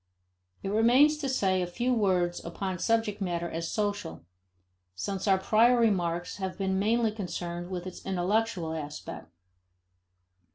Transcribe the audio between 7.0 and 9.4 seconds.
concerned with its intellectual aspect.